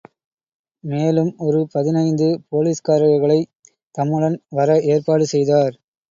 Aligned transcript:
மேலும் 0.83 1.29
ஒரு 1.39 1.59
பதினைந்து 1.73 2.27
போலீஸ்காரர்களைத் 2.49 3.49
தம்முடன் 3.95 4.37
வர 4.51 4.79
ஏற்பாடு 4.87 5.27
செய்தார். 5.27 5.75